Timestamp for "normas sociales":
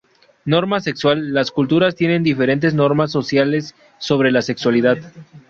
2.73-3.75